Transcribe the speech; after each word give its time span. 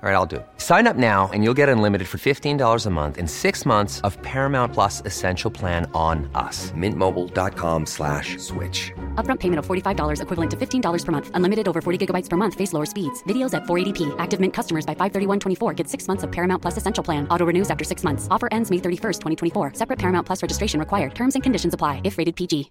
All 0.00 0.08
right, 0.08 0.14
I'll 0.14 0.26
do. 0.26 0.36
it. 0.36 0.46
Sign 0.58 0.86
up 0.86 0.94
now 0.94 1.28
and 1.32 1.42
you'll 1.42 1.58
get 1.58 1.68
unlimited 1.68 2.06
for 2.06 2.18
$15 2.18 2.86
a 2.86 2.90
month 2.90 3.18
and 3.18 3.28
six 3.28 3.66
months 3.66 4.00
of 4.02 4.16
Paramount 4.22 4.72
Plus 4.72 5.02
Essential 5.04 5.50
Plan 5.50 5.90
on 5.92 6.30
us. 6.36 6.70
Mintmobile.com 6.70 7.84
slash 7.84 8.38
switch. 8.38 8.92
Upfront 9.16 9.40
payment 9.40 9.58
of 9.58 9.66
$45 9.66 10.22
equivalent 10.22 10.50
to 10.52 10.56
$15 10.56 11.04
per 11.04 11.10
month. 11.10 11.30
Unlimited 11.34 11.66
over 11.66 11.80
40 11.80 12.06
gigabytes 12.06 12.28
per 12.30 12.36
month. 12.36 12.54
Face 12.54 12.72
lower 12.72 12.86
speeds. 12.86 13.24
Videos 13.24 13.54
at 13.54 13.64
480p. 13.64 14.14
Active 14.20 14.38
Mint 14.38 14.54
customers 14.54 14.86
by 14.86 14.94
531.24 14.94 15.74
get 15.74 15.88
six 15.88 16.06
months 16.06 16.22
of 16.22 16.30
Paramount 16.30 16.62
Plus 16.62 16.76
Essential 16.76 17.02
Plan. 17.02 17.26
Auto 17.28 17.44
renews 17.44 17.68
after 17.68 17.82
six 17.84 18.04
months. 18.04 18.28
Offer 18.30 18.48
ends 18.52 18.70
May 18.70 18.78
31st, 18.78 19.20
2024. 19.20 19.72
Separate 19.74 19.98
Paramount 19.98 20.24
Plus 20.24 20.44
registration 20.44 20.78
required. 20.78 21.16
Terms 21.16 21.34
and 21.34 21.42
conditions 21.42 21.74
apply 21.74 22.02
if 22.04 22.18
rated 22.18 22.36
PG. 22.36 22.70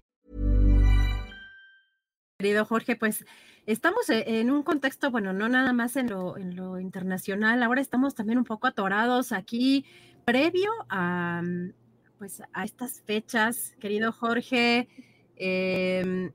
Querido 2.40 2.64
Jorge, 2.64 2.94
pues 2.94 3.22
estamos 3.72 4.08
e- 4.08 4.40
en 4.40 4.50
un 4.50 4.62
contexto, 4.62 5.10
bueno, 5.10 5.32
no 5.32 5.48
nada 5.48 5.72
más 5.72 5.96
en 5.96 6.08
lo, 6.08 6.36
en 6.38 6.56
lo 6.56 6.80
internacional, 6.80 7.62
ahora 7.62 7.80
estamos 7.80 8.14
también 8.14 8.38
un 8.38 8.44
poco 8.44 8.66
atorados 8.66 9.32
aquí 9.32 9.84
previo 10.24 10.70
a, 10.88 11.42
mm, 11.44 11.72
pues, 12.18 12.42
a 12.52 12.64
estas 12.64 13.02
fechas, 13.02 13.74
querido 13.78 14.12
Jorge, 14.12 14.88
em, 15.36 16.32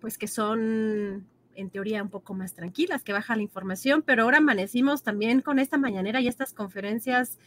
pues 0.00 0.18
que 0.18 0.28
son 0.28 1.26
en 1.54 1.70
teoría 1.70 2.02
un 2.02 2.08
poco 2.10 2.34
más 2.34 2.54
tranquilas, 2.54 3.02
que 3.02 3.12
baja 3.12 3.34
la 3.34 3.42
información, 3.42 4.02
pero 4.02 4.22
ahora 4.22 4.38
amanecimos 4.38 5.02
también 5.02 5.40
con 5.40 5.58
esta 5.58 5.76
mañanera 5.76 6.20
y 6.20 6.28
estas 6.28 6.52
conferencias 6.52 7.38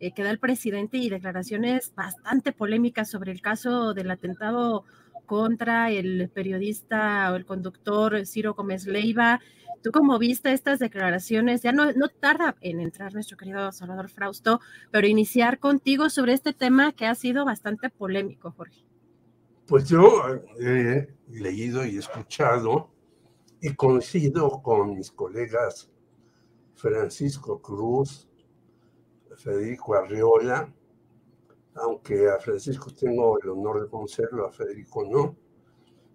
eh, 0.00 0.12
que 0.12 0.24
da 0.24 0.30
el 0.30 0.40
presidente 0.40 0.96
y 0.96 1.08
declaraciones 1.08 1.92
bastante 1.94 2.52
polémicas 2.52 3.08
sobre 3.08 3.30
el 3.30 3.40
caso 3.40 3.94
del 3.94 4.10
atentado 4.10 4.84
contra 5.30 5.92
el 5.92 6.28
periodista 6.28 7.30
o 7.30 7.36
el 7.36 7.46
conductor 7.46 8.26
Ciro 8.26 8.54
Gómez 8.54 8.84
Leiva. 8.86 9.38
¿Tú 9.80 9.92
cómo 9.92 10.18
viste 10.18 10.52
estas 10.52 10.80
declaraciones? 10.80 11.62
Ya 11.62 11.70
no, 11.70 11.92
no 11.92 12.08
tarda 12.08 12.56
en 12.60 12.80
entrar 12.80 13.14
nuestro 13.14 13.36
querido 13.36 13.70
Salvador 13.70 14.08
Frausto, 14.08 14.58
pero 14.90 15.06
iniciar 15.06 15.60
contigo 15.60 16.10
sobre 16.10 16.32
este 16.32 16.52
tema 16.52 16.90
que 16.90 17.06
ha 17.06 17.14
sido 17.14 17.44
bastante 17.44 17.90
polémico, 17.90 18.50
Jorge. 18.50 18.84
Pues 19.68 19.88
yo 19.88 20.10
he 20.58 21.14
leído 21.28 21.86
y 21.86 21.98
escuchado 21.98 22.90
y 23.60 23.72
coincido 23.74 24.60
con 24.60 24.96
mis 24.96 25.12
colegas 25.12 25.92
Francisco 26.74 27.62
Cruz, 27.62 28.28
Federico 29.36 29.94
Arriola, 29.94 30.74
aunque 31.74 32.28
a 32.28 32.38
Francisco 32.38 32.90
tengo 32.94 33.38
el 33.40 33.50
honor 33.50 33.82
de 33.82 33.88
conocerlo, 33.88 34.46
a 34.46 34.52
Federico 34.52 35.04
no. 35.04 35.36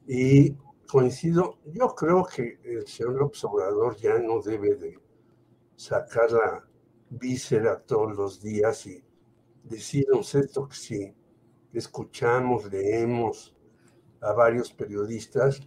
Y 0.07 0.55
coincido, 0.87 1.59
yo 1.65 1.95
creo 1.95 2.25
que 2.25 2.59
el 2.63 2.87
señor 2.87 3.15
López 3.15 3.43
Obrador 3.45 3.95
ya 3.97 4.19
no 4.19 4.41
debe 4.41 4.75
de 4.75 4.99
sacar 5.75 6.31
la 6.31 6.63
víscera 7.09 7.79
todos 7.79 8.15
los 8.15 8.41
días 8.41 8.85
y 8.85 9.03
decirnos 9.63 10.35
esto 10.35 10.67
que 10.67 10.75
si 10.75 11.15
escuchamos, 11.73 12.71
leemos 12.71 13.55
a 14.21 14.33
varios 14.33 14.71
periodistas, 14.71 15.61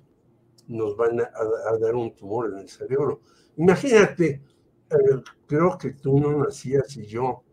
nos 0.66 0.97
van 0.97 1.21
a, 1.21 1.78
dar 1.81 1.94
un 1.94 2.15
tumor 2.15 2.53
en 2.53 2.59
el 2.60 2.69
cerebro. 2.69 3.21
Imagínate, 3.56 4.43
eh, 4.91 5.22
creo 5.47 5.77
que 5.78 5.93
tú 5.93 6.19
no 6.19 6.37
nacías 6.44 6.97
y 6.97 7.06
yo 7.06 7.44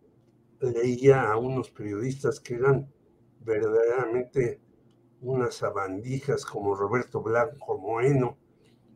leía 0.72 1.32
a 1.32 1.38
unos 1.38 1.70
periodistas 1.72 2.40
que 2.40 2.56
eran 2.56 2.92
verdaderamente 3.40 4.62
unas 5.22 5.56
sabandijas 5.56 6.46
como 6.46 6.76
Roberto 6.76 7.22
Blanco 7.22 7.78
Moeno, 7.78 8.38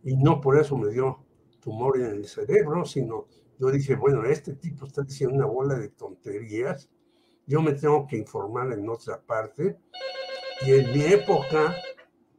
y 0.04 0.16
no 0.16 0.42
por 0.42 0.58
eso 0.58 0.78
me 0.78 0.90
dio 0.90 1.26
tumor 1.60 1.98
en 1.98 2.06
el 2.06 2.26
cerebro, 2.26 2.86
sino 2.86 3.28
yo 3.60 3.72
dije, 3.72 3.96
bueno, 3.96 4.24
este 4.26 4.54
tipo 4.54 4.86
está 4.86 5.04
diciendo 5.04 5.36
una 5.36 5.46
bola 5.46 5.76
de 5.76 5.90
tonterías, 5.90 6.90
yo 7.46 7.62
me 7.62 7.74
tengo 7.74 8.08
que 8.08 8.18
informar 8.18 8.72
en 8.72 8.88
otra 8.88 9.22
parte, 9.22 9.78
y 10.66 10.72
en 10.72 10.92
mi 10.94 11.04
época, 11.04 11.76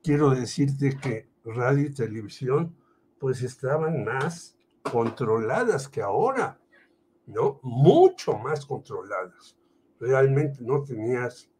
quiero 0.03 0.31
decirte 0.31 0.97
que 0.97 1.31
radio 1.45 1.87
y 1.87 1.95
televisión, 1.95 2.77
pues 3.19 3.43
estaban 3.43 4.05
más 4.05 4.57
controladas 4.83 5.89
que 5.89 6.03
ahora. 6.03 6.59
¿No? 7.31 7.61
Mucho 7.63 8.35
más 8.39 8.67
controladas. 8.67 9.57
Realmente 9.99 10.59
no 10.63 10.83
tenías 10.83 11.51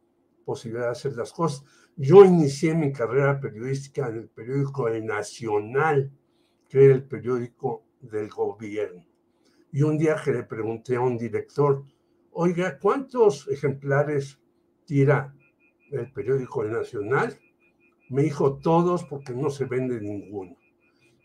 posibilidad 0.45 0.87
de 0.87 0.93
hacer 0.93 1.17
las 1.17 1.33
cosas. 1.33 1.65
Yo 1.97 2.25
inicié 2.25 2.75
mi 2.75 2.93
carrera 2.93 3.41
periodística 3.41 4.09
en 4.09 4.17
el 4.17 4.29
periódico 4.29 4.89
El 4.89 5.07
Nacional, 5.07 6.11
que 6.69 6.85
era 6.85 6.95
el 6.95 7.05
periódico 7.05 7.85
del 8.01 8.29
gobierno. 8.29 9.05
Y 9.73 9.83
un 9.83 9.99
día 9.99 10.17
que 10.23 10.33
le 10.33 10.43
pregunté 10.43 10.97
a 10.97 11.01
un 11.01 11.17
director, 11.17 11.85
oiga, 12.33 12.79
¿cuántos 12.79 13.47
ejemplares 13.49 14.41
tira 14.85 15.35
el 15.91 16.11
periódico 16.13 16.63
El 16.65 16.73
Nacional? 16.73 17.39
Me 18.09 18.23
dijo 18.23 18.59
todos 18.59 19.05
porque 19.05 19.33
no 19.33 19.51
se 19.51 19.67
vende 19.67 20.01
ninguno. 20.01 20.57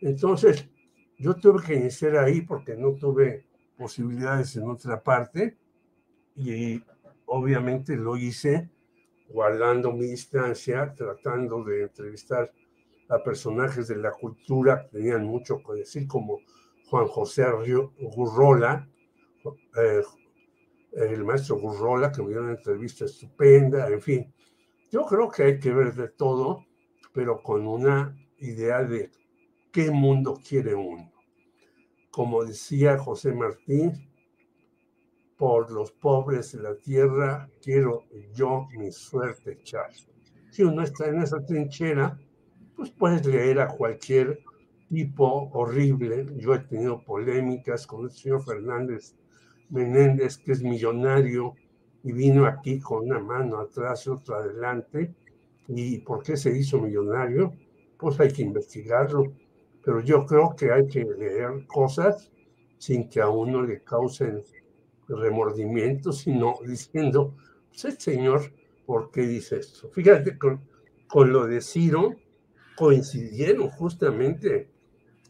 Entonces, 0.02 0.70
yo 1.18 1.36
tuve 1.36 1.64
que 1.64 1.76
iniciar 1.76 2.18
ahí 2.18 2.42
porque 2.42 2.76
no 2.76 2.94
tuve 2.94 3.48
posibilidades 3.78 4.56
en 4.56 4.70
otra 4.70 5.02
parte 5.02 5.58
y 6.36 6.82
obviamente 7.26 7.96
lo 7.96 8.18
hice 8.18 8.70
guardando 9.30 9.92
mi 9.92 10.06
distancia, 10.06 10.94
tratando 10.94 11.64
de 11.64 11.84
entrevistar 11.84 12.52
a 13.10 13.24
personajes 13.24 13.88
de 13.88 13.98
la 13.98 14.12
cultura 14.12 14.84
que 14.84 14.98
tenían 14.98 15.26
mucho 15.26 15.62
que 15.64 15.80
decir, 15.80 16.08
como 16.08 16.40
Juan 16.90 17.08
José 17.08 17.46
Gurrola, 18.00 18.88
eh, 19.78 20.02
el 20.94 21.24
maestro 21.24 21.58
Gurrola, 21.58 22.12
que 22.12 22.22
me 22.22 22.30
dio 22.30 22.42
una 22.42 22.52
entrevista 22.52 23.06
estupenda, 23.06 23.88
en 23.90 24.02
fin. 24.02 24.34
Yo 24.92 25.06
creo 25.06 25.30
que 25.30 25.44
hay 25.44 25.60
que 25.60 25.72
ver 25.72 25.94
de 25.94 26.10
todo, 26.10 26.66
pero 27.14 27.42
con 27.42 27.68
una 27.68 28.16
idea 28.38 28.84
de 28.84 29.12
qué 29.72 29.92
mundo 29.92 30.40
quiere 30.48 30.74
uno 30.74 31.15
como 32.16 32.46
decía 32.46 32.98
José 32.98 33.34
Martín, 33.34 33.92
por 35.36 35.70
los 35.70 35.92
pobres 35.92 36.54
de 36.54 36.64
la 36.64 36.74
tierra 36.78 37.50
quiero 37.62 38.06
yo 38.34 38.70
mi 38.78 38.90
suerte 38.94 39.52
echar. 39.52 39.92
Si 40.50 40.64
uno 40.64 40.82
está 40.82 41.10
en 41.10 41.22
esa 41.22 41.46
trinchera, 41.46 42.18
pues 42.74 42.90
puedes 42.92 43.26
leer 43.26 43.60
a 43.60 43.68
cualquier 43.68 44.40
tipo 44.88 45.50
horrible. 45.52 46.26
Yo 46.38 46.56
he 46.56 46.60
tenido 46.60 47.04
polémicas 47.04 47.86
con 47.86 48.06
el 48.06 48.12
señor 48.12 48.46
Fernández 48.46 49.14
Menéndez, 49.70 50.38
que 50.38 50.54
es 50.54 50.64
millonario 50.64 51.56
y 52.02 52.14
vino 52.14 52.46
aquí 52.46 52.80
con 52.80 53.08
una 53.08 53.20
mano 53.20 53.60
atrás 53.60 54.08
y 54.08 54.12
otra 54.12 54.38
adelante. 54.38 55.14
¿Y 55.68 55.98
por 55.98 56.24
qué 56.24 56.38
se 56.38 56.58
hizo 56.58 56.80
millonario? 56.80 57.52
Pues 57.98 58.18
hay 58.22 58.32
que 58.32 58.44
investigarlo 58.44 59.34
pero 59.86 60.02
yo 60.02 60.26
creo 60.26 60.56
que 60.58 60.72
hay 60.72 60.88
que 60.88 61.06
leer 61.06 61.68
cosas 61.68 62.32
sin 62.80 63.08
que 63.08 63.22
a 63.22 63.30
uno 63.30 63.62
le 63.62 63.84
causen 63.84 64.42
remordimiento, 65.08 66.12
sino 66.12 66.56
diciendo, 66.68 67.36
pues 67.70 67.86
el 67.86 68.00
señor, 68.00 68.52
¿por 68.88 69.12
qué 69.12 69.22
dice 69.22 69.58
esto? 69.58 69.90
Fíjate, 69.92 70.40
con, 70.40 70.68
con 71.08 71.32
lo 71.32 71.46
de 71.46 71.62
Ciro 71.62 72.16
coincidieron 72.76 73.70
justamente 73.70 74.70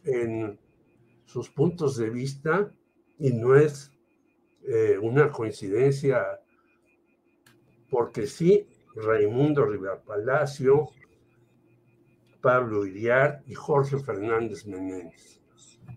en 0.04 0.58
sus 1.26 1.50
puntos 1.50 1.98
de 1.98 2.08
vista 2.08 2.72
y 3.18 3.32
no 3.32 3.56
es 3.56 3.92
eh, 4.66 4.96
una 5.00 5.30
coincidencia, 5.30 6.24
porque 7.90 8.26
sí, 8.26 8.66
Raimundo 8.94 9.66
Rivera 9.66 10.00
Palacio, 10.02 10.88
Pablo 12.46 12.86
Iriar 12.86 13.42
y 13.48 13.54
Jorge 13.54 13.98
Fernández 13.98 14.68
Menéndez. 14.68 15.40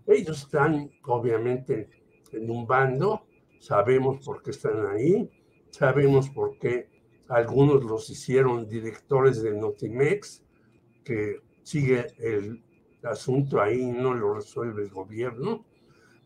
Ellos 0.04 0.42
están 0.42 0.90
obviamente 1.04 1.88
en 2.32 2.50
un 2.50 2.66
bando, 2.66 3.24
sabemos 3.60 4.26
por 4.26 4.42
qué 4.42 4.50
están 4.50 4.84
ahí, 4.84 5.30
sabemos 5.70 6.28
por 6.30 6.58
qué 6.58 6.88
algunos 7.28 7.84
los 7.84 8.10
hicieron 8.10 8.68
directores 8.68 9.40
de 9.42 9.56
Notimex, 9.56 10.42
que 11.04 11.36
sigue 11.62 12.08
el 12.18 12.64
asunto 13.04 13.60
ahí 13.60 13.82
y 13.82 13.92
no 13.92 14.12
lo 14.12 14.34
resuelve 14.34 14.82
el 14.82 14.90
gobierno, 14.90 15.64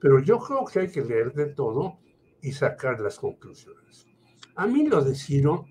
pero 0.00 0.20
yo 0.20 0.38
creo 0.38 0.64
que 0.64 0.80
hay 0.80 0.90
que 0.90 1.04
leer 1.04 1.34
de 1.34 1.48
todo 1.48 1.98
y 2.40 2.52
sacar 2.52 2.98
las 2.98 3.18
conclusiones. 3.18 4.06
A 4.54 4.66
mí 4.66 4.86
lo 4.86 5.04
de 5.04 5.16
Ciro, 5.16 5.66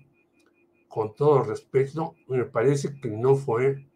con 0.86 1.12
todo 1.16 1.42
respeto, 1.42 2.14
me 2.28 2.44
parece 2.44 3.00
que 3.00 3.10
no 3.10 3.34
fue, 3.34 3.88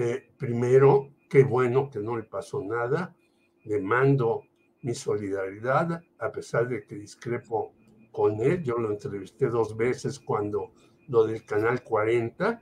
eh, 0.00 0.30
primero, 0.38 1.10
qué 1.28 1.42
bueno 1.42 1.90
que 1.90 1.98
no 1.98 2.16
le 2.16 2.22
pasó 2.22 2.62
nada, 2.62 3.16
le 3.64 3.80
mando 3.80 4.44
mi 4.82 4.94
solidaridad, 4.94 6.00
a 6.20 6.30
pesar 6.30 6.68
de 6.68 6.84
que 6.84 6.94
discrepo 6.94 7.74
con 8.12 8.40
él, 8.40 8.62
yo 8.62 8.78
lo 8.78 8.92
entrevisté 8.92 9.48
dos 9.48 9.76
veces 9.76 10.20
cuando 10.20 10.70
lo 11.08 11.26
del 11.26 11.44
Canal 11.44 11.82
40, 11.82 12.60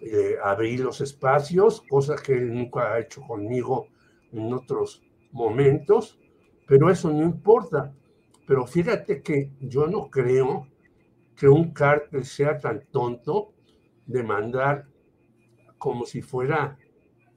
eh, 0.00 0.34
abrí 0.42 0.78
los 0.78 1.00
espacios, 1.00 1.80
cosa 1.88 2.16
que 2.16 2.32
él 2.32 2.52
nunca 2.52 2.92
ha 2.92 2.98
hecho 2.98 3.22
conmigo 3.22 3.86
en 4.32 4.52
otros 4.52 5.00
momentos, 5.30 6.18
pero 6.66 6.90
eso 6.90 7.08
no 7.12 7.22
importa. 7.22 7.94
Pero 8.48 8.66
fíjate 8.66 9.22
que 9.22 9.52
yo 9.60 9.86
no 9.86 10.10
creo 10.10 10.66
que 11.36 11.48
un 11.48 11.72
cártel 11.72 12.24
sea 12.24 12.58
tan 12.58 12.84
tonto 12.90 13.52
de 14.06 14.24
mandar 14.24 14.88
como 15.78 16.04
si 16.04 16.22
fuera 16.22 16.76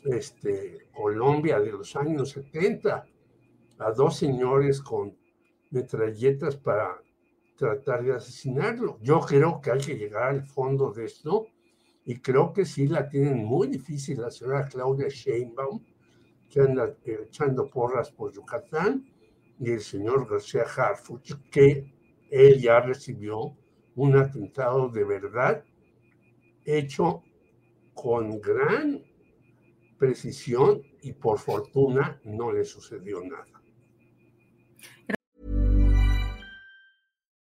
este, 0.03 0.89
Colombia 0.93 1.59
de 1.59 1.71
los 1.71 1.95
años 1.95 2.31
70 2.31 3.05
a 3.79 3.91
dos 3.91 4.17
señores 4.17 4.81
con 4.81 5.15
metralletas 5.69 6.55
para 6.55 7.01
tratar 7.55 8.03
de 8.03 8.13
asesinarlo. 8.13 8.97
Yo 9.01 9.19
creo 9.19 9.61
que 9.61 9.71
hay 9.71 9.79
que 9.79 9.95
llegar 9.95 10.29
al 10.29 10.43
fondo 10.43 10.91
de 10.91 11.05
esto 11.05 11.47
y 12.05 12.19
creo 12.19 12.51
que 12.51 12.65
sí 12.65 12.87
la 12.87 13.07
tienen 13.07 13.45
muy 13.45 13.67
difícil 13.67 14.21
la 14.21 14.31
señora 14.31 14.67
Claudia 14.67 15.07
Sheinbaum, 15.07 15.83
que 16.49 16.59
anda 16.59 16.95
echando 17.05 17.69
porras 17.69 18.11
por 18.11 18.33
Yucatán, 18.33 19.05
y 19.59 19.69
el 19.69 19.81
señor 19.81 20.27
García 20.27 20.63
Harfuch, 20.63 21.33
que 21.51 21.93
él 22.31 22.59
ya 22.59 22.79
recibió 22.79 23.55
un 23.95 24.17
atentado 24.17 24.89
de 24.89 25.03
verdad 25.03 25.63
hecho 26.65 27.23
con 28.01 28.41
gran 28.41 28.99
precisión 29.99 30.81
y 31.03 31.13
por 31.13 31.37
fortuna 31.37 32.19
no 32.23 32.51
le 32.51 32.65
sucedió 32.65 33.21
nada. 33.21 33.60